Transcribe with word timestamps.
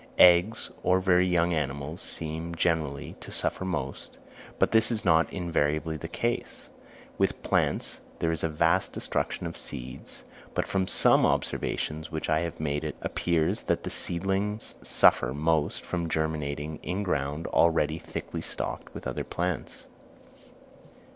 Eggs 0.17 0.71
or 0.81 0.99
very 0.99 1.27
young 1.27 1.53
animals 1.53 2.01
seem 2.01 2.55
generally 2.55 3.13
to 3.19 3.31
suffer 3.31 3.63
most, 3.63 4.17
but 4.57 4.71
this 4.71 4.89
is 4.89 5.05
not 5.05 5.31
invariably 5.31 5.95
the 5.95 6.07
case. 6.07 6.71
With 7.19 7.43
plants 7.43 8.01
there 8.17 8.31
is 8.31 8.43
a 8.43 8.49
vast 8.49 8.93
destruction 8.93 9.45
of 9.45 9.55
seeds, 9.55 10.23
but 10.55 10.65
from 10.65 10.87
some 10.87 11.23
observations 11.23 12.11
which 12.11 12.31
I 12.31 12.39
have 12.39 12.59
made 12.59 12.83
it 12.83 12.95
appears 13.03 13.61
that 13.69 13.83
the 13.83 13.91
seedlings 13.91 14.73
suffer 14.81 15.35
most 15.35 15.85
from 15.85 16.09
germinating 16.09 16.79
in 16.81 17.03
ground 17.03 17.45
already 17.45 17.99
thickly 17.99 18.41
stocked 18.41 18.95
with 18.95 19.05
other 19.05 19.23
plants. 19.23 19.85